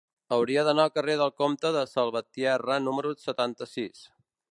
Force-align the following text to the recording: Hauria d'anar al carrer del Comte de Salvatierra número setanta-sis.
Hauria 0.35 0.61
d'anar 0.67 0.85
al 0.87 0.93
carrer 0.95 1.17
del 1.19 1.33
Comte 1.41 1.71
de 1.75 1.83
Salvatierra 1.91 2.79
número 2.87 3.13
setanta-sis. 3.27 4.03